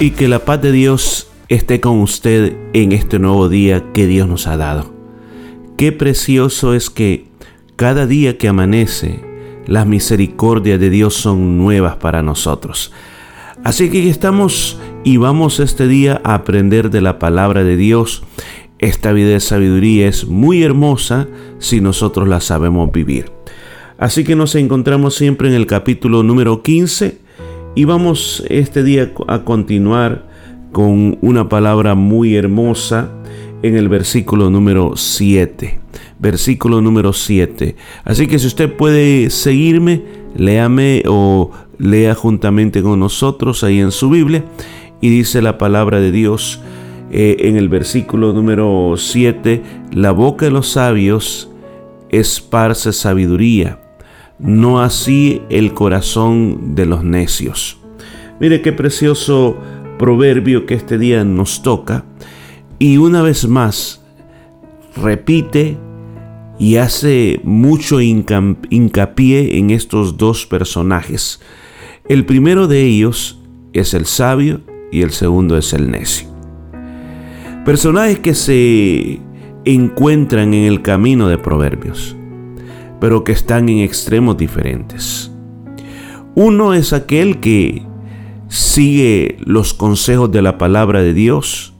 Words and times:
Y 0.00 0.12
que 0.12 0.28
la 0.28 0.44
paz 0.44 0.62
de 0.62 0.70
Dios 0.70 1.28
esté 1.48 1.80
con 1.80 1.98
usted 1.98 2.56
en 2.72 2.92
este 2.92 3.18
nuevo 3.18 3.48
día 3.48 3.82
que 3.92 4.06
Dios 4.06 4.28
nos 4.28 4.46
ha 4.46 4.56
dado. 4.56 4.94
Qué 5.76 5.90
precioso 5.90 6.72
es 6.72 6.88
que 6.88 7.26
cada 7.74 8.06
día 8.06 8.38
que 8.38 8.46
amanece, 8.46 9.20
las 9.66 9.88
misericordias 9.88 10.78
de 10.78 10.90
Dios 10.90 11.14
son 11.14 11.58
nuevas 11.58 11.96
para 11.96 12.22
nosotros. 12.22 12.92
Así 13.64 13.90
que 13.90 14.08
estamos 14.08 14.78
y 15.02 15.16
vamos 15.16 15.58
este 15.58 15.88
día 15.88 16.20
a 16.22 16.34
aprender 16.34 16.90
de 16.90 17.00
la 17.00 17.18
palabra 17.18 17.64
de 17.64 17.76
Dios. 17.76 18.22
Esta 18.78 19.12
vida 19.12 19.30
de 19.30 19.40
sabiduría 19.40 20.06
es 20.06 20.28
muy 20.28 20.62
hermosa 20.62 21.26
si 21.58 21.80
nosotros 21.80 22.28
la 22.28 22.40
sabemos 22.40 22.92
vivir. 22.92 23.32
Así 23.98 24.22
que 24.22 24.36
nos 24.36 24.54
encontramos 24.54 25.16
siempre 25.16 25.48
en 25.48 25.54
el 25.54 25.66
capítulo 25.66 26.22
número 26.22 26.62
15 26.62 27.26
y 27.78 27.84
vamos 27.84 28.42
este 28.48 28.82
día 28.82 29.12
a 29.28 29.44
continuar 29.44 30.26
con 30.72 31.16
una 31.20 31.48
palabra 31.48 31.94
muy 31.94 32.34
hermosa 32.34 33.08
en 33.62 33.76
el 33.76 33.88
versículo 33.88 34.50
número 34.50 34.96
7. 34.96 35.78
Versículo 36.18 36.80
número 36.80 37.12
7. 37.12 37.76
Así 38.02 38.26
que 38.26 38.40
si 38.40 38.48
usted 38.48 38.74
puede 38.74 39.30
seguirme, 39.30 40.02
léame 40.34 41.04
o 41.06 41.52
lea 41.78 42.16
juntamente 42.16 42.82
con 42.82 42.98
nosotros 42.98 43.62
ahí 43.62 43.78
en 43.78 43.92
su 43.92 44.10
Biblia. 44.10 44.44
Y 45.00 45.10
dice 45.10 45.40
la 45.40 45.56
palabra 45.56 46.00
de 46.00 46.10
Dios 46.10 46.60
eh, 47.12 47.36
en 47.38 47.56
el 47.56 47.68
versículo 47.68 48.32
número 48.32 48.94
7, 48.96 49.62
la 49.92 50.10
boca 50.10 50.46
de 50.46 50.50
los 50.50 50.66
sabios 50.70 51.48
esparce 52.10 52.92
sabiduría 52.92 53.78
no 54.38 54.80
así 54.80 55.42
el 55.50 55.74
corazón 55.74 56.74
de 56.74 56.86
los 56.86 57.04
necios. 57.04 57.78
Mire 58.40 58.62
qué 58.62 58.72
precioso 58.72 59.58
proverbio 59.98 60.64
que 60.66 60.74
este 60.74 60.98
día 60.98 61.24
nos 61.24 61.62
toca 61.62 62.04
y 62.78 62.98
una 62.98 63.22
vez 63.22 63.48
más 63.48 64.04
repite 64.96 65.76
y 66.58 66.76
hace 66.76 67.40
mucho 67.44 68.00
hincapié 68.00 69.58
en 69.58 69.70
estos 69.70 70.16
dos 70.16 70.46
personajes. 70.46 71.40
El 72.08 72.24
primero 72.24 72.68
de 72.68 72.82
ellos 72.82 73.40
es 73.72 73.94
el 73.94 74.06
sabio 74.06 74.60
y 74.90 75.02
el 75.02 75.10
segundo 75.10 75.58
es 75.58 75.72
el 75.72 75.90
necio. 75.90 76.28
Personajes 77.64 78.20
que 78.20 78.34
se 78.34 79.20
encuentran 79.64 80.54
en 80.54 80.64
el 80.64 80.80
camino 80.82 81.28
de 81.28 81.38
proverbios 81.38 82.17
pero 83.00 83.24
que 83.24 83.32
están 83.32 83.68
en 83.68 83.78
extremos 83.78 84.36
diferentes. 84.36 85.30
Uno 86.34 86.74
es 86.74 86.92
aquel 86.92 87.40
que 87.40 87.86
sigue 88.48 89.36
los 89.40 89.74
consejos 89.74 90.30
de 90.30 90.42
la 90.42 90.58
palabra 90.58 91.02
de 91.02 91.12
Dios 91.12 91.74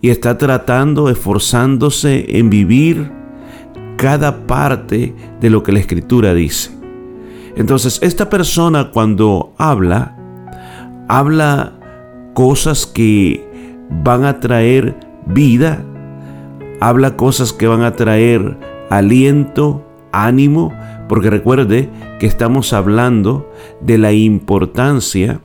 y 0.00 0.10
está 0.10 0.38
tratando, 0.38 1.08
esforzándose 1.08 2.38
en 2.38 2.50
vivir 2.50 3.10
cada 3.96 4.46
parte 4.46 5.14
de 5.40 5.50
lo 5.50 5.62
que 5.62 5.72
la 5.72 5.80
escritura 5.80 6.34
dice. 6.34 6.70
Entonces, 7.56 7.98
esta 8.02 8.28
persona 8.28 8.90
cuando 8.90 9.54
habla, 9.56 10.16
habla 11.08 11.72
cosas 12.34 12.86
que 12.86 13.48
van 14.04 14.24
a 14.24 14.40
traer 14.40 14.94
vida, 15.26 15.82
habla 16.80 17.16
cosas 17.16 17.52
que 17.52 17.66
van 17.66 17.82
a 17.82 17.96
traer 17.96 18.58
aliento, 18.90 19.85
ánimo, 20.24 20.72
porque 21.08 21.30
recuerde 21.30 21.90
que 22.18 22.26
estamos 22.26 22.72
hablando 22.72 23.50
de 23.80 23.98
la 23.98 24.12
importancia 24.12 25.40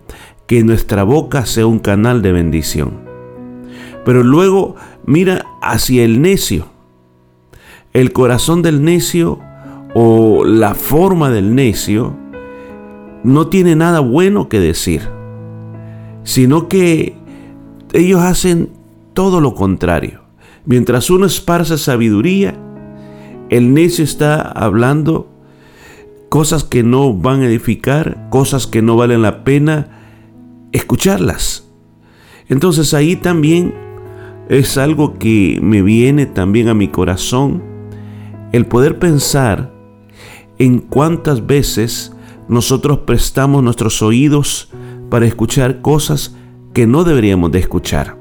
que 0.47 0.63
nuestra 0.63 1.03
boca 1.03 1.45
sea 1.45 1.65
un 1.65 1.79
canal 1.79 2.21
de 2.21 2.31
bendición. 2.31 3.01
Pero 4.05 4.23
luego 4.23 4.75
mira 5.05 5.45
hacia 5.61 6.03
el 6.03 6.21
necio. 6.21 6.67
El 7.93 8.13
corazón 8.13 8.61
del 8.61 8.83
necio 8.83 9.39
o 9.93 10.45
la 10.45 10.73
forma 10.73 11.29
del 11.29 11.55
necio 11.55 12.15
no 13.23 13.47
tiene 13.47 13.75
nada 13.75 13.99
bueno 13.99 14.49
que 14.49 14.59
decir, 14.59 15.01
sino 16.23 16.67
que 16.67 17.15
ellos 17.93 18.21
hacen 18.21 18.69
todo 19.13 19.41
lo 19.41 19.53
contrario. 19.53 20.21
Mientras 20.65 21.09
uno 21.09 21.25
esparce 21.25 21.77
sabiduría, 21.77 22.55
el 23.51 23.73
necio 23.73 24.03
está 24.03 24.41
hablando 24.41 25.29
cosas 26.29 26.63
que 26.63 26.83
no 26.83 27.13
van 27.13 27.41
a 27.41 27.47
edificar, 27.47 28.29
cosas 28.29 28.65
que 28.65 28.81
no 28.81 28.95
valen 28.95 29.21
la 29.21 29.43
pena 29.43 29.89
escucharlas. 30.71 31.67
Entonces 32.47 32.93
ahí 32.93 33.17
también 33.17 33.73
es 34.47 34.77
algo 34.77 35.19
que 35.19 35.59
me 35.61 35.81
viene 35.81 36.25
también 36.25 36.69
a 36.69 36.73
mi 36.73 36.87
corazón, 36.87 37.61
el 38.53 38.65
poder 38.65 38.99
pensar 38.99 39.73
en 40.57 40.79
cuántas 40.79 41.45
veces 41.45 42.13
nosotros 42.47 42.99
prestamos 42.99 43.61
nuestros 43.63 44.01
oídos 44.01 44.69
para 45.09 45.25
escuchar 45.25 45.81
cosas 45.81 46.37
que 46.73 46.87
no 46.87 47.03
deberíamos 47.03 47.51
de 47.51 47.59
escuchar. 47.59 48.20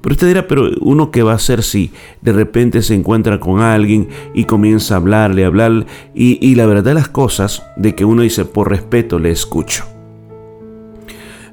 Pero 0.00 0.12
usted 0.12 0.28
dirá, 0.28 0.46
pero 0.46 0.70
uno 0.80 1.10
qué 1.10 1.22
va 1.22 1.32
a 1.32 1.36
hacer 1.36 1.62
si 1.62 1.90
de 2.22 2.32
repente 2.32 2.82
se 2.82 2.94
encuentra 2.94 3.40
con 3.40 3.60
alguien 3.60 4.08
y 4.32 4.44
comienza 4.44 4.94
a 4.94 4.98
hablarle, 4.98 5.44
a 5.44 5.48
hablar, 5.48 5.86
y, 6.14 6.38
y 6.46 6.54
la 6.54 6.66
verdad 6.66 6.94
las 6.94 7.08
cosas, 7.08 7.64
de 7.76 7.94
que 7.94 8.04
uno 8.04 8.22
dice, 8.22 8.44
por 8.44 8.70
respeto 8.70 9.18
le 9.18 9.30
escucho. 9.30 9.84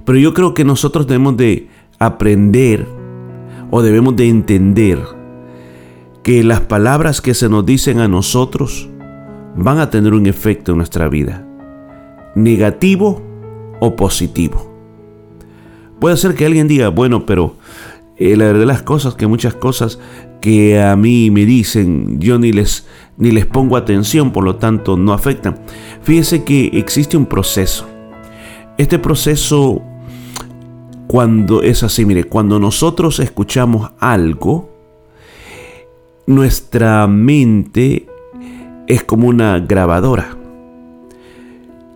Pero 0.06 0.20
yo 0.20 0.34
creo 0.34 0.54
que 0.54 0.64
nosotros 0.64 1.08
debemos 1.08 1.36
de 1.38 1.68
aprender 1.98 2.86
o 3.72 3.82
debemos 3.82 4.16
de 4.16 4.30
entender 4.30 5.00
que 6.24 6.44
las 6.44 6.62
palabras 6.62 7.22
que 7.22 7.34
se 7.34 7.50
nos 7.50 7.66
dicen 7.66 8.00
a 8.00 8.08
nosotros 8.08 8.90
van 9.56 9.80
a 9.80 9.90
tener 9.90 10.14
un 10.14 10.26
efecto 10.26 10.72
en 10.72 10.78
nuestra 10.78 11.08
vida, 11.08 11.46
negativo 12.36 13.22
o 13.80 13.96
positivo. 13.96 14.72
Puede 16.00 16.18
ser 16.18 16.36
que 16.36 16.46
alguien 16.46 16.68
diga, 16.68 16.90
bueno, 16.90 17.26
pero 17.26 17.56
eh, 18.18 18.38
la 18.38 18.46
verdad 18.46 18.66
las 18.66 18.82
cosas 18.82 19.16
que 19.16 19.28
muchas 19.28 19.54
cosas 19.54 20.00
que 20.42 20.82
a 20.82 20.96
mí 20.96 21.32
me 21.32 21.46
dicen 21.46 22.20
yo 22.20 22.40
ni 22.40 22.52
les 22.52 22.86
ni 23.18 23.32
les 23.32 23.46
pongo 23.46 23.78
atención, 23.78 24.32
por 24.32 24.44
lo 24.44 24.58
tanto 24.58 24.98
no 24.98 25.14
afectan. 25.14 25.60
Fíjese 26.02 26.44
que 26.44 26.68
existe 26.74 27.16
un 27.18 27.26
proceso. 27.26 27.88
Este 28.78 29.00
proceso 29.00 29.82
cuando 31.08 31.62
es 31.62 31.84
así, 31.84 32.04
mire, 32.06 32.26
cuando 32.26 32.60
nosotros 32.60 33.20
escuchamos 33.20 33.92
algo, 34.00 34.70
nuestra 36.28 37.08
mente 37.08 38.08
es 38.88 39.04
como 39.04 39.28
una 39.28 39.60
grabadora. 39.60 40.36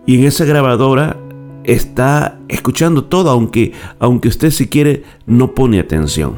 Y 0.06 0.18
en 0.18 0.24
esa 0.24 0.44
grabadora 0.44 1.16
está 1.64 2.38
escuchando 2.48 3.04
todo, 3.04 3.30
aunque, 3.30 3.72
aunque 3.98 4.28
usted 4.28 4.50
si 4.50 4.68
quiere 4.68 5.04
no 5.26 5.54
pone 5.54 5.78
atención. 5.78 6.34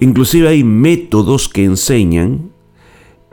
Inclusive 0.00 0.48
hay 0.48 0.64
métodos 0.64 1.48
que 1.48 1.64
enseñan 1.64 2.50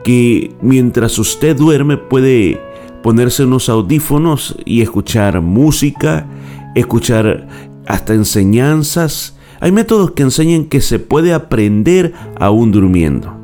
que 0.02 0.54
mientras 0.60 1.18
usted 1.18 1.56
duerme 1.56 1.96
puede 1.96 2.60
ponerse 3.02 3.44
unos 3.44 3.68
audífonos 3.68 4.56
y 4.64 4.80
escuchar 4.80 5.40
música, 5.40 6.26
escuchar 6.74 7.48
hasta 7.86 8.14
enseñanzas. 8.14 9.36
Hay 9.60 9.72
métodos 9.72 10.12
que 10.12 10.22
enseñan 10.22 10.64
que 10.66 10.80
se 10.80 10.98
puede 10.98 11.34
aprender 11.34 12.14
aún 12.38 12.72
durmiendo. 12.72 13.34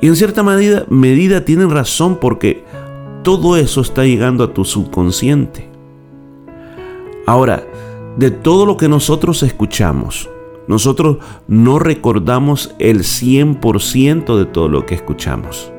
Y 0.00 0.06
en 0.06 0.16
cierta 0.16 0.42
medida, 0.42 0.84
medida 0.88 1.44
tienen 1.44 1.70
razón 1.70 2.18
porque 2.20 2.62
todo 3.28 3.58
eso 3.58 3.82
está 3.82 4.04
llegando 4.04 4.42
a 4.42 4.54
tu 4.54 4.64
subconsciente. 4.64 5.68
Ahora, 7.26 7.62
de 8.16 8.30
todo 8.30 8.64
lo 8.64 8.78
que 8.78 8.88
nosotros 8.88 9.42
escuchamos, 9.42 10.30
nosotros 10.66 11.18
no 11.46 11.78
recordamos 11.78 12.74
el 12.78 13.00
100% 13.00 14.34
de 14.34 14.46
todo 14.46 14.70
lo 14.70 14.86
que 14.86 14.94
escuchamos. 14.94 15.70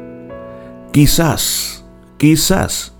Quizás, 0.92 1.84
quizás, 2.19 2.94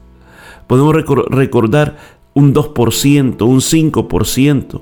Podemos 0.66 0.95
recordar 0.95 1.98
un 2.34 2.52
2%, 2.52 3.42
un 3.44 3.60
5%. 3.60 4.81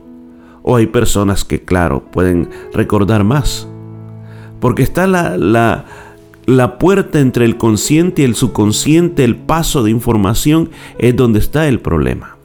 O 0.63 0.75
hay 0.78 0.88
personas 0.88 1.44
que, 1.44 1.66
claro, 1.66 2.06
pueden 2.10 2.50
recordar 2.72 3.25
más. 3.25 3.68
Porque 4.62 4.84
está 4.84 5.08
la, 5.08 5.36
la, 5.36 5.84
la 6.48 6.80
puerta 6.80 7.20
entre 7.20 7.44
el 7.44 7.58
consciente 7.58 8.22
y 8.22 8.26
el 8.26 8.34
subconsciente, 8.34 9.26
el 9.26 9.36
paso 9.36 9.84
de 9.84 9.92
información, 9.92 10.70
es 10.98 11.16
donde 11.16 11.40
está 11.40 11.68
el 11.68 11.82
problema. 11.82 12.38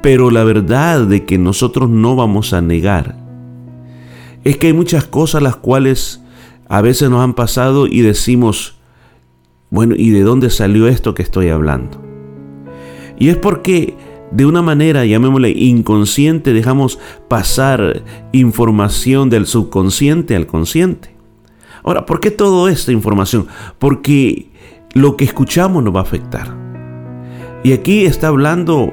Pero 0.00 0.30
la 0.30 0.44
verdad 0.44 1.00
de 1.06 1.24
que 1.24 1.38
nosotros 1.38 1.90
no 1.90 2.16
vamos 2.16 2.52
a 2.52 2.62
negar 2.62 3.16
es 4.44 4.56
que 4.56 4.68
hay 4.68 4.72
muchas 4.72 5.04
cosas 5.04 5.42
las 5.42 5.56
cuales 5.56 6.22
a 6.68 6.80
veces 6.80 7.10
nos 7.10 7.22
han 7.22 7.34
pasado 7.34 7.86
y 7.86 8.00
decimos, 8.00 8.76
bueno, 9.70 9.94
¿y 9.96 10.10
de 10.10 10.22
dónde 10.22 10.48
salió 10.48 10.86
esto 10.86 11.14
que 11.14 11.22
estoy 11.22 11.48
hablando? 11.48 12.00
Y 13.18 13.28
es 13.28 13.36
porque 13.36 13.96
de 14.30 14.46
una 14.46 14.62
manera, 14.62 15.04
llamémosle 15.04 15.50
inconsciente, 15.50 16.52
dejamos 16.52 17.00
pasar 17.28 18.04
información 18.32 19.30
del 19.30 19.46
subconsciente 19.46 20.36
al 20.36 20.46
consciente. 20.46 21.11
Ahora, 21.84 22.06
¿por 22.06 22.20
qué 22.20 22.30
toda 22.30 22.70
esta 22.70 22.92
información? 22.92 23.46
Porque 23.78 24.50
lo 24.94 25.16
que 25.16 25.24
escuchamos 25.24 25.82
nos 25.82 25.94
va 25.94 26.00
a 26.00 26.04
afectar. 26.04 26.56
Y 27.64 27.72
aquí 27.72 28.04
está 28.04 28.28
hablando 28.28 28.92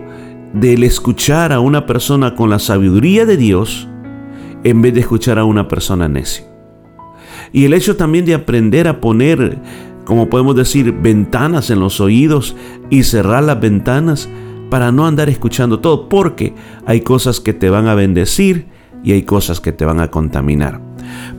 del 0.53 0.83
escuchar 0.83 1.51
a 1.51 1.59
una 1.59 1.85
persona 1.85 2.35
con 2.35 2.49
la 2.49 2.59
sabiduría 2.59 3.25
de 3.25 3.37
Dios 3.37 3.87
en 4.63 4.81
vez 4.81 4.93
de 4.93 5.01
escuchar 5.01 5.39
a 5.39 5.45
una 5.45 5.67
persona 5.67 6.07
necia. 6.07 6.45
Y 7.51 7.65
el 7.65 7.73
hecho 7.73 7.95
también 7.95 8.25
de 8.25 8.35
aprender 8.35 8.87
a 8.87 8.99
poner 8.99 9.59
como 10.09 10.27
podemos 10.27 10.55
decir, 10.55 10.91
ventanas 10.91 11.69
en 11.69 11.79
los 11.79 12.01
oídos 12.01 12.55
y 12.89 13.03
cerrar 13.03 13.43
las 13.43 13.61
ventanas 13.61 14.27
para 14.71 14.91
no 14.91 15.05
andar 15.05 15.29
escuchando 15.29 15.81
todo, 15.81 16.09
porque 16.09 16.55
hay 16.87 17.01
cosas 17.01 17.39
que 17.39 17.53
te 17.53 17.69
van 17.69 17.87
a 17.87 17.93
bendecir 17.93 18.65
y 19.03 19.11
hay 19.11 19.21
cosas 19.21 19.61
que 19.61 19.71
te 19.71 19.85
van 19.85 19.99
a 19.99 20.09
contaminar. 20.09 20.88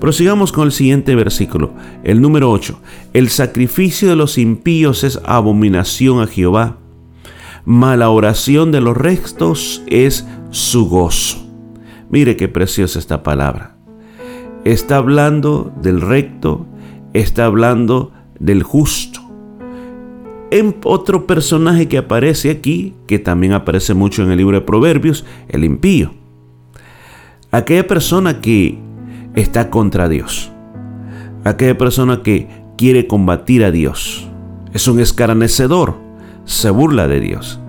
Prosigamos 0.01 0.53
con 0.53 0.67
el 0.67 0.73
siguiente 0.73 1.15
versículo, 1.15 1.73
el 2.05 2.21
número 2.21 2.51
8. 2.51 2.81
El 3.13 3.29
sacrificio 3.29 4.09
de 4.09 4.17
los 4.17 4.39
impíos 4.39 5.05
es 5.05 5.21
abominación 5.25 6.23
a 6.23 6.27
Jehová, 6.27 6.79
mala 7.65 8.11
oración 8.11 8.73
de 8.73 8.81
los 8.81 8.97
restos 8.97 9.83
es 9.87 10.27
su 10.51 10.89
gozo. 10.89 11.47
Mire 12.09 12.37
qué 12.37 12.49
preciosa 12.49 12.99
esta 12.99 13.23
palabra. 13.23 13.77
Está 14.65 14.97
hablando 14.97 15.73
del 15.81 16.01
recto, 16.01 16.67
está 17.13 17.47
hablando 17.47 18.13
del 18.39 18.63
justo. 18.63 19.21
En 20.51 20.77
otro 20.83 21.27
personaje 21.27 21.87
que 21.87 21.99
aparece 21.99 22.51
aquí, 22.51 22.95
que 23.07 23.21
también 23.21 23.53
aparece 23.53 23.95
mucho 23.95 24.25
en 24.25 24.33
el 24.33 24.39
libro 24.39 24.59
de 24.59 24.67
Proverbios, 24.67 25.25
el 25.49 25.65
impío. 25.65 26.13
Aquella 27.53 27.87
persona 27.87 28.41
que 28.41 28.79
está 29.35 29.71
contra 29.71 30.09
Dios. 30.09 30.53
Aquella 31.45 31.77
persona 31.79 32.23
que 32.23 32.49
quiere 32.77 33.07
combatir 33.07 33.65
a 33.65 33.71
Dios. 33.71 34.29
Es 34.73 34.89
un 34.89 35.01
escarnecedor. 35.01 35.97
Se 36.45 36.71
burla 36.71 37.09
de 37.09 37.21
Dios. 37.21 37.61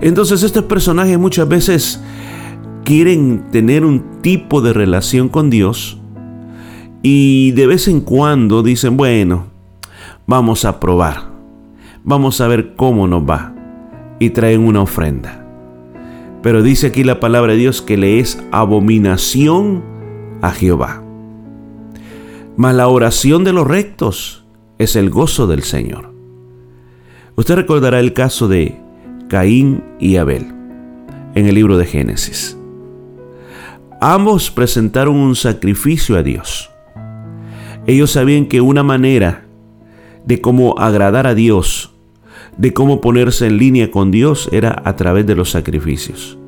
Entonces 0.00 0.42
estos 0.42 0.64
personajes 0.64 1.18
muchas 1.18 1.48
veces 1.48 2.02
quieren 2.84 3.44
tener 3.50 3.84
un 3.84 4.20
tipo 4.22 4.60
de 4.60 4.72
relación 4.72 5.28
con 5.28 5.50
Dios 5.50 5.98
y 7.02 7.52
de 7.52 7.66
vez 7.66 7.88
en 7.88 8.00
cuando 8.00 8.62
dicen, 8.62 8.96
bueno, 8.96 9.46
vamos 10.26 10.64
a 10.64 10.80
probar, 10.80 11.30
vamos 12.04 12.40
a 12.40 12.48
ver 12.48 12.74
cómo 12.74 13.06
nos 13.06 13.22
va. 13.22 13.54
Y 14.20 14.30
traen 14.30 14.62
una 14.62 14.82
ofrenda. 14.82 15.46
Pero 16.42 16.62
dice 16.62 16.88
aquí 16.88 17.04
la 17.04 17.20
palabra 17.20 17.52
de 17.52 17.58
Dios 17.60 17.82
que 17.82 17.96
le 17.96 18.18
es 18.18 18.42
abominación 18.50 19.84
a 20.42 20.50
Jehová. 20.50 21.02
Mas 22.56 22.74
la 22.74 22.88
oración 22.88 23.44
de 23.44 23.52
los 23.52 23.66
rectos 23.66 24.44
es 24.78 24.96
el 24.96 25.10
gozo 25.10 25.46
del 25.46 25.62
Señor. 25.62 26.12
Usted 27.36 27.54
recordará 27.54 28.00
el 28.00 28.12
caso 28.12 28.48
de 28.48 28.80
Caín 29.28 29.84
y 30.00 30.16
Abel 30.16 30.46
en 31.34 31.46
el 31.46 31.54
libro 31.54 31.78
de 31.78 31.86
Génesis. 31.86 32.56
Ambos 34.00 34.50
presentaron 34.50 35.16
un 35.16 35.36
sacrificio 35.36 36.16
a 36.16 36.22
Dios. 36.22 36.70
Ellos 37.86 38.12
sabían 38.12 38.46
que 38.46 38.60
una 38.60 38.82
manera 38.82 39.44
de 40.24 40.40
cómo 40.40 40.78
agradar 40.78 41.26
a 41.26 41.34
Dios, 41.34 41.94
de 42.56 42.74
cómo 42.74 43.00
ponerse 43.00 43.46
en 43.46 43.58
línea 43.58 43.90
con 43.90 44.10
Dios, 44.10 44.48
era 44.52 44.82
a 44.84 44.96
través 44.96 45.26
de 45.26 45.34
los 45.34 45.50
sacrificios. 45.50 46.38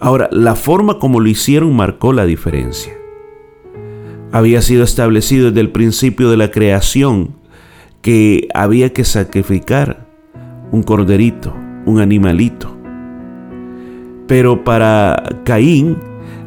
Ahora, 0.00 0.28
la 0.32 0.54
forma 0.54 0.98
como 0.98 1.20
lo 1.20 1.28
hicieron 1.28 1.74
marcó 1.74 2.12
la 2.12 2.24
diferencia. 2.26 2.92
Había 4.32 4.62
sido 4.62 4.82
establecido 4.82 5.48
desde 5.48 5.60
el 5.60 5.70
principio 5.70 6.30
de 6.30 6.36
la 6.36 6.50
creación 6.50 7.36
que 8.02 8.48
había 8.52 8.92
que 8.92 9.04
sacrificar 9.04 10.06
un 10.72 10.82
corderito, 10.82 11.54
un 11.86 12.00
animalito. 12.00 12.76
Pero 14.26 14.64
para 14.64 15.40
Caín, 15.44 15.96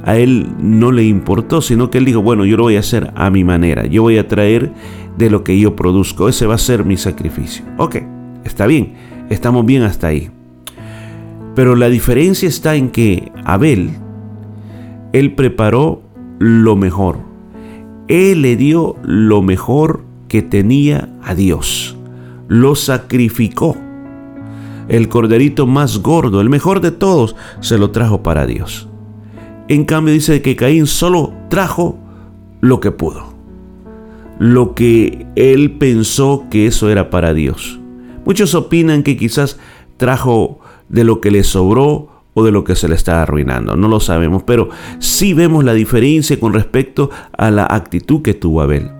a 0.03 0.17
él 0.17 0.47
no 0.59 0.91
le 0.91 1.03
importó, 1.03 1.61
sino 1.61 1.89
que 1.89 1.97
él 1.97 2.05
dijo, 2.05 2.21
bueno, 2.21 2.45
yo 2.45 2.57
lo 2.57 2.63
voy 2.63 2.75
a 2.75 2.81
hacer 2.81 3.11
a 3.15 3.29
mi 3.29 3.44
manera, 3.44 3.85
yo 3.85 4.03
voy 4.03 4.17
a 4.17 4.27
traer 4.27 4.71
de 5.17 5.29
lo 5.29 5.44
que 5.44 5.59
yo 5.59 5.75
produzco. 5.75 6.29
Ese 6.29 6.45
va 6.45 6.55
a 6.55 6.59
ser 6.59 6.85
mi 6.85 6.97
sacrificio. 6.97 7.65
Ok, 7.77 7.97
está 8.44 8.67
bien, 8.67 8.94
estamos 9.29 9.65
bien 9.65 9.83
hasta 9.83 10.07
ahí. 10.07 10.29
Pero 11.57 11.75
la 11.75 11.89
diferencia 11.89 12.48
está 12.48 12.75
en 12.75 12.92
que 12.92 13.31
Abel, 13.44 13.89
él 15.12 15.33
preparó 15.33 16.04
lo 16.38 16.75
mejor. 16.75 17.18
Él 18.07 18.44
le 18.44 18.56
dio 18.56 18.95
lo 19.01 19.42
mejor 19.42 20.04
que 20.27 20.44
tenía 20.44 21.09
a 21.24 21.33
Dios. 21.33 21.98
Lo 22.48 22.75
sacrificó. 22.75 23.75
El 24.88 25.09
corderito 25.09 25.65
más 25.65 26.04
gordo, 26.04 26.42
el 26.42 26.50
mejor 26.51 26.80
de 26.80 26.92
todos, 26.92 27.36
se 27.59 27.80
lo 27.80 27.89
trajo 27.89 28.21
para 28.21 28.45
Dios. 28.45 28.88
En 29.68 29.83
cambio 29.86 30.13
dice 30.13 30.44
que 30.44 30.56
Caín 30.56 30.86
solo 30.86 31.33
trajo 31.50 31.98
lo 32.62 32.80
que 32.80 32.92
pudo 32.92 33.36
lo 34.39 34.75
que 34.75 35.25
él 35.36 35.71
pensó 35.80 36.45
que 36.51 36.68
eso 36.68 36.92
era 36.92 37.09
para 37.09 37.33
Dios. 37.33 37.80
Muchos 38.24 38.54
opinan 38.54 39.01
que 39.01 39.18
quizás 39.18 39.57
trajo 39.98 40.59
de 40.89 41.03
lo 41.03 41.21
que 41.21 41.31
le 41.31 41.44
sobró 41.44 42.09
o 42.33 42.44
de 42.44 42.51
lo 42.51 42.63
que 42.63 42.75
se 42.75 42.87
le 42.87 42.95
está 42.95 43.23
arruinando. 43.23 43.75
No 43.75 43.87
lo 43.87 43.99
sabemos, 43.99 44.44
pero 44.44 44.69
sí 44.99 45.33
vemos 45.33 45.63
la 45.63 45.73
diferencia 45.73 46.39
con 46.39 46.53
respecto 46.53 47.09
a 47.35 47.49
la 47.49 47.65
actitud 47.69 48.21
que 48.21 48.33
tuvo 48.33 48.61
Abel. 48.61 48.91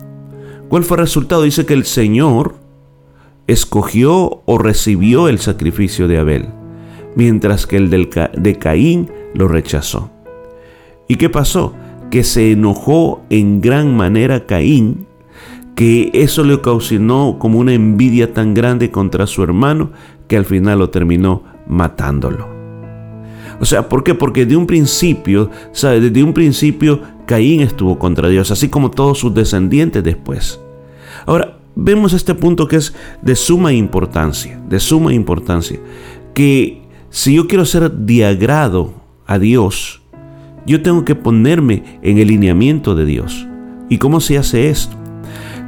¿Cuál 0.68 0.84
fue 0.84 0.96
el 0.96 1.02
resultado? 1.02 1.42
Dice 1.42 1.64
que 1.64 1.74
el 1.74 1.84
Señor 1.84 2.56
escogió 3.46 4.42
o 4.44 4.58
recibió 4.58 5.28
el 5.28 5.38
sacrificio 5.38 6.08
de 6.08 6.18
Abel, 6.18 6.48
mientras 7.14 7.66
que 7.66 7.76
el 7.76 7.90
de 7.90 8.58
Caín 8.58 9.10
lo 9.34 9.48
rechazó. 9.48 10.10
¿Y 11.06 11.16
qué 11.16 11.30
pasó? 11.30 11.74
Que 12.10 12.24
se 12.24 12.52
enojó 12.52 13.22
en 13.30 13.60
gran 13.60 13.96
manera 13.96 14.46
Caín 14.46 15.06
que 15.78 16.10
eso 16.12 16.42
le 16.42 16.54
ocasionó 16.54 17.36
como 17.38 17.60
una 17.60 17.72
envidia 17.72 18.32
tan 18.32 18.52
grande 18.52 18.90
contra 18.90 19.28
su 19.28 19.44
hermano 19.44 19.92
que 20.26 20.36
al 20.36 20.44
final 20.44 20.80
lo 20.80 20.90
terminó 20.90 21.44
matándolo. 21.68 22.48
O 23.60 23.64
sea, 23.64 23.88
¿por 23.88 24.04
qué? 24.04 24.14
Porque 24.14 24.46
de 24.46 24.56
un 24.56 24.66
principio, 24.66 25.50
¿sabe? 25.72 26.00
Desde 26.00 26.22
un 26.22 26.32
principio 26.32 27.00
Caín 27.26 27.60
estuvo 27.60 27.98
contra 27.98 28.28
Dios, 28.28 28.50
así 28.50 28.68
como 28.68 28.90
todos 28.90 29.18
sus 29.18 29.34
descendientes 29.34 30.02
después. 30.02 30.60
Ahora, 31.26 31.58
vemos 31.74 32.12
este 32.12 32.34
punto 32.34 32.66
que 32.68 32.76
es 32.76 32.94
de 33.22 33.36
suma 33.36 33.72
importancia, 33.72 34.60
de 34.68 34.80
suma 34.80 35.12
importancia, 35.12 35.78
que 36.34 36.82
si 37.10 37.34
yo 37.34 37.46
quiero 37.46 37.64
ser 37.64 37.90
de 37.90 38.26
agrado 38.26 38.94
a 39.26 39.38
Dios, 39.38 40.02
yo 40.66 40.82
tengo 40.82 41.04
que 41.04 41.14
ponerme 41.14 41.98
en 42.02 42.18
el 42.18 42.28
lineamiento 42.28 42.94
de 42.94 43.04
Dios. 43.06 43.46
¿Y 43.88 43.98
cómo 43.98 44.20
se 44.20 44.36
hace 44.36 44.68
esto? 44.68 44.97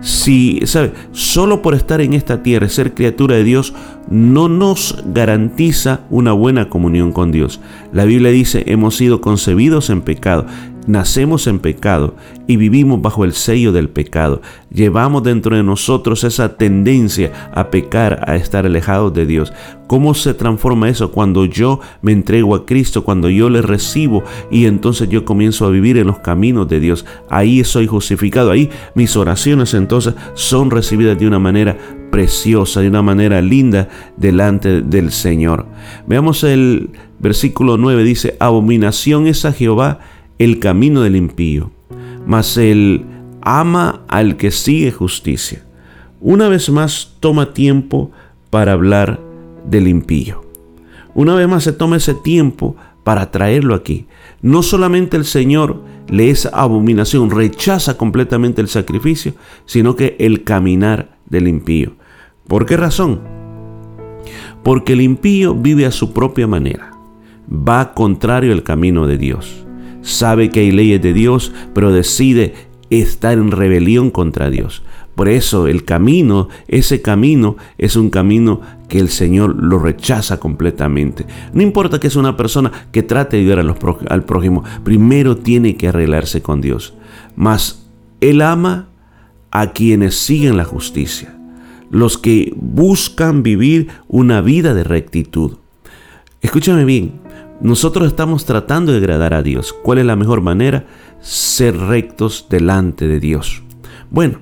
Si, 0.01 0.61
¿sabe? 0.65 0.93
Solo 1.13 1.63
por 1.63 1.75
estar 1.75 2.01
en 2.01 2.15
esta 2.15 2.43
tierra, 2.43 2.69
ser 2.69 2.95
criatura 2.95 3.37
de 3.37 3.45
Dios, 3.45 3.75
no 4.09 4.49
nos 4.49 5.03
garantiza 5.13 6.01
una 6.11 6.33
buena 6.33 6.69
comunión 6.69 7.13
con 7.13 7.33
Dios. 7.33 7.61
La 7.93 8.05
Biblia 8.05 8.31
dice, 8.31 8.65
hemos 8.67 8.97
sido 8.97 9.21
concebidos 9.21 9.91
en 9.91 10.03
pecado. 10.03 10.47
Nacemos 10.87 11.47
en 11.47 11.59
pecado 11.59 12.15
y 12.47 12.57
vivimos 12.57 13.01
bajo 13.01 13.25
el 13.25 13.33
sello 13.33 13.73
del 13.73 13.89
pecado. 13.89 14.43
Llevamos 14.73 15.23
dentro 15.23 15.57
de 15.57 15.63
nosotros 15.63 16.25
esa 16.25 16.57
tendencia 16.57 17.51
a 17.55 17.71
pecar, 17.71 18.25
a 18.29 18.37
estar 18.37 18.67
alejados 18.67 19.13
de 19.15 19.27
Dios. 19.27 19.53
¿Cómo 19.87 20.15
se 20.15 20.35
transforma 20.35 20.89
eso 20.89 21.11
cuando 21.11 21.45
yo 21.45 21.81
me 22.03 22.13
entrego 22.13 22.55
a 22.55 22.65
Cristo, 22.65 23.05
cuando 23.05 23.29
yo 23.29 23.51
le 23.51 23.63
recibo 23.63 24.23
y 24.51 24.67
entonces 24.67 25.09
yo 25.09 25.25
comienzo 25.25 25.67
a 25.67 25.71
vivir 25.71 25.97
en 25.97 26.07
los 26.07 26.21
caminos 26.21 26.69
de 26.69 26.81
Dios? 26.81 27.05
Ahí 27.29 27.65
soy 27.65 27.87
justificado, 27.87 28.51
ahí 28.51 28.71
mis 28.95 29.17
oraciones 29.17 29.75
entonces 29.75 30.15
son 30.35 30.71
recibidas 30.71 31.19
de 31.19 31.27
una 31.27 31.39
manera 31.39 31.77
preciosa, 32.11 32.81
de 32.81 32.89
una 32.89 33.03
manera 33.03 33.41
linda 33.41 33.89
delante 34.17 34.83
del 34.83 35.13
Señor. 35.13 35.67
Veamos 36.07 36.45
el 36.45 36.91
versículo 37.19 37.77
9, 37.77 38.03
dice, 38.05 38.37
abominación 38.41 39.27
es 39.27 39.45
a 39.45 39.53
Jehová 39.53 40.01
el 40.41 40.59
camino 40.59 41.03
del 41.03 41.17
impío, 41.17 41.71
mas 42.27 42.57
él 42.57 43.05
ama 43.43 44.05
al 44.09 44.39
que 44.39 44.51
sigue 44.51 44.91
justicia. 44.91 45.67
Una 46.19 46.49
vez 46.49 46.71
más 46.71 47.17
toma 47.21 47.53
tiempo 47.53 48.11
para 48.49 48.73
hablar 48.73 49.21
del 49.67 49.87
impío. 49.87 50.43
Una 51.13 51.35
vez 51.35 51.47
más 51.47 51.65
se 51.65 51.75
toma 51.75 51.99
ese 51.99 52.15
tiempo 52.15 52.75
para 53.05 53.31
traerlo 53.31 53.75
aquí. 53.75 54.07
No 54.41 54.63
solamente 54.63 55.19
el 55.19 55.27
Señor 55.27 55.83
le 56.09 56.31
es 56.31 56.47
abominación, 56.47 57.31
rechaza 57.31 57.99
completamente 57.99 58.63
el 58.63 58.69
sacrificio, 58.69 59.35
sino 59.67 59.95
que 59.95 60.17
el 60.19 60.43
caminar 60.43 61.19
del 61.27 61.49
impío. 61.49 61.97
¿Por 62.49 62.65
qué 62.65 62.79
razón? 62.79 63.21
Porque 64.63 64.95
el 64.95 65.03
impío 65.03 65.55
vive 65.55 65.85
a 65.85 65.91
su 65.91 66.15
propia 66.15 66.47
manera, 66.47 66.93
va 67.47 67.93
contrario 67.93 68.55
al 68.55 68.63
camino 68.63 69.07
de 69.07 69.19
Dios 69.19 69.67
sabe 70.03 70.51
que 70.51 70.61
hay 70.61 70.71
leyes 70.71 71.03
de 71.03 71.13
Dios, 71.13 71.53
pero 71.75 71.93
decide 71.93 72.55
estar 72.91 73.35
en 73.35 73.51
rebelión 73.51 74.11
contra 74.11 74.51
Dios. 74.51 74.83
Por 75.15 75.29
eso 75.29 75.67
el 75.67 75.85
camino, 75.85 76.49
ese 76.67 77.03
camino 77.03 77.57
es 77.79 77.97
un 77.97 78.11
camino 78.11 78.61
que 78.89 78.99
el 78.99 79.11
Señor 79.11 79.55
lo 79.63 79.79
rechaza 79.79 80.41
completamente. 80.41 81.27
No 81.53 81.63
importa 81.63 82.01
que 82.01 82.07
es 82.07 82.17
una 82.17 82.37
persona 82.37 82.73
que 82.91 83.03
trate 83.03 83.37
de 83.37 83.43
ayudar 83.43 83.77
al 84.09 84.25
prójimo, 84.25 84.65
primero 84.83 85.37
tiene 85.37 85.77
que 85.77 85.89
arreglarse 85.89 86.41
con 86.43 86.61
Dios. 86.61 86.95
Mas 87.37 87.87
Él 88.21 88.41
ama 88.41 88.89
a 89.51 89.73
quienes 89.73 90.15
siguen 90.15 90.57
la 90.57 90.65
justicia, 90.65 91.37
los 91.91 92.17
que 92.17 92.55
buscan 92.57 93.43
vivir 93.43 93.89
una 94.09 94.41
vida 94.41 94.75
de 94.75 94.85
rectitud. 94.85 95.59
Escúchame 96.41 96.85
bien, 96.85 97.21
nosotros 97.61 98.09
estamos 98.09 98.47
tratando 98.47 98.93
de 98.93 98.99
agradar 98.99 99.35
a 99.35 99.43
Dios. 99.43 99.75
¿Cuál 99.75 99.99
es 99.99 100.07
la 100.07 100.17
mejor 100.17 100.41
manera? 100.41 100.87
Ser 101.21 101.77
rectos 101.77 102.47
delante 102.49 103.07
de 103.07 103.21
Dios. 103.21 103.63
Bueno, 104.11 104.39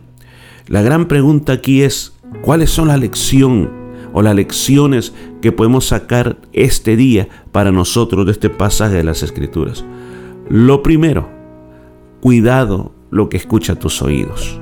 la 0.68 0.82
gran 0.82 1.08
pregunta 1.08 1.52
aquí 1.52 1.82
es, 1.82 2.16
¿cuáles 2.42 2.70
son 2.70 2.88
la 2.88 2.96
lección 2.96 3.70
o 4.12 4.22
las 4.22 4.36
lecciones 4.36 5.12
que 5.42 5.50
podemos 5.50 5.86
sacar 5.86 6.38
este 6.52 6.94
día 6.94 7.28
para 7.50 7.72
nosotros 7.72 8.24
de 8.24 8.32
este 8.32 8.50
pasaje 8.50 8.94
de 8.94 9.04
las 9.04 9.24
Escrituras? 9.24 9.84
Lo 10.48 10.84
primero, 10.84 11.28
cuidado 12.20 12.92
lo 13.10 13.28
que 13.28 13.36
escucha 13.36 13.74
tus 13.74 14.00
oídos. 14.00 14.60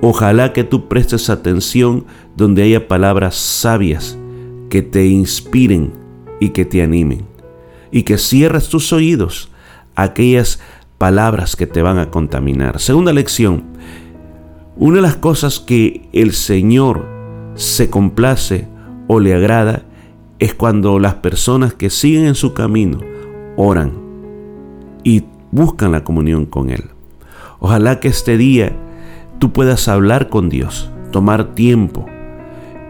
Ojalá 0.00 0.52
que 0.52 0.64
tú 0.64 0.88
prestes 0.88 1.30
atención 1.30 2.06
donde 2.36 2.64
haya 2.64 2.88
palabras 2.88 3.36
sabias 3.36 4.18
que 4.68 4.82
te 4.82 5.06
inspiren 5.06 5.92
y 6.40 6.48
que 6.48 6.64
te 6.64 6.82
animen 6.82 7.31
y 7.92 8.02
que 8.02 8.18
cierres 8.18 8.68
tus 8.68 8.92
oídos 8.92 9.50
a 9.94 10.02
aquellas 10.04 10.58
palabras 10.98 11.54
que 11.54 11.66
te 11.66 11.82
van 11.82 11.98
a 11.98 12.10
contaminar. 12.10 12.80
Segunda 12.80 13.12
lección, 13.12 13.64
una 14.76 14.96
de 14.96 15.02
las 15.02 15.16
cosas 15.16 15.60
que 15.60 16.08
el 16.12 16.32
Señor 16.32 17.06
se 17.54 17.90
complace 17.90 18.66
o 19.06 19.20
le 19.20 19.34
agrada 19.34 19.82
es 20.38 20.54
cuando 20.54 20.98
las 20.98 21.14
personas 21.14 21.74
que 21.74 21.90
siguen 21.90 22.24
en 22.24 22.34
su 22.34 22.54
camino 22.54 23.00
oran 23.56 23.92
y 25.04 25.24
buscan 25.50 25.92
la 25.92 26.02
comunión 26.02 26.46
con 26.46 26.70
Él. 26.70 26.84
Ojalá 27.60 28.00
que 28.00 28.08
este 28.08 28.36
día 28.36 28.74
tú 29.38 29.52
puedas 29.52 29.86
hablar 29.86 30.28
con 30.28 30.48
Dios, 30.48 30.90
tomar 31.12 31.54
tiempo 31.54 32.06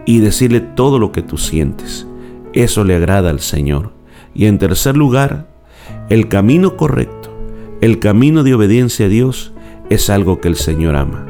y 0.05 0.19
decirle 0.19 0.61
todo 0.61 0.99
lo 0.99 1.11
que 1.11 1.21
tú 1.21 1.37
sientes. 1.37 2.07
Eso 2.53 2.83
le 2.83 2.95
agrada 2.95 3.29
al 3.29 3.39
Señor. 3.39 3.92
Y 4.35 4.45
en 4.45 4.57
tercer 4.57 4.97
lugar, 4.97 5.47
el 6.09 6.27
camino 6.27 6.75
correcto, 6.77 7.31
el 7.81 7.99
camino 7.99 8.43
de 8.43 8.53
obediencia 8.53 9.05
a 9.05 9.09
Dios 9.09 9.53
es 9.89 10.09
algo 10.09 10.39
que 10.39 10.47
el 10.47 10.55
Señor 10.55 10.95
ama. 10.95 11.25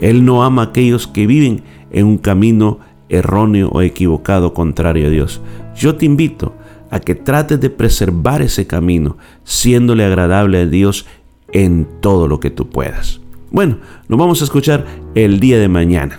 Él 0.00 0.24
no 0.24 0.44
ama 0.44 0.62
a 0.62 0.64
aquellos 0.66 1.06
que 1.06 1.26
viven 1.26 1.62
en 1.90 2.06
un 2.06 2.18
camino 2.18 2.80
erróneo 3.08 3.68
o 3.70 3.82
equivocado 3.82 4.54
contrario 4.54 5.06
a 5.06 5.10
Dios. 5.10 5.40
Yo 5.76 5.96
te 5.96 6.06
invito 6.06 6.54
a 6.90 7.00
que 7.00 7.14
trates 7.14 7.60
de 7.60 7.70
preservar 7.70 8.42
ese 8.42 8.66
camino, 8.66 9.16
siéndole 9.44 10.04
agradable 10.04 10.60
a 10.60 10.66
Dios 10.66 11.06
en 11.52 11.86
todo 12.00 12.28
lo 12.28 12.40
que 12.40 12.50
tú 12.50 12.68
puedas. 12.68 13.20
Bueno, 13.50 13.78
nos 14.08 14.18
vamos 14.18 14.40
a 14.40 14.44
escuchar 14.44 14.84
el 15.14 15.38
día 15.38 15.58
de 15.58 15.68
mañana. 15.68 16.18